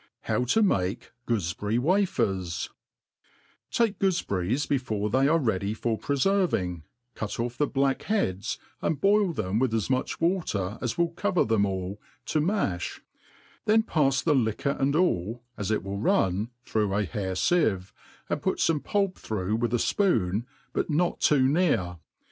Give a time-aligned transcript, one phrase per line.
[0.21, 2.71] How to make Goofeberry Wafers*'
[3.77, 6.81] TAKE gpofeberrics before they are ready for preferving,
[7.13, 11.43] cut off the black beads, and boil them with as much water as will cover
[11.45, 13.01] them all, to mafli;
[13.65, 17.91] then fafs the liquor and all, ja$ \t will run, through a hair fieve,
[18.27, 21.99] and put fome pulp through With a fpoon, but not too near.